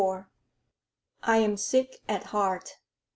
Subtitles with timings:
[1.21, 2.79] I'm sick at heart.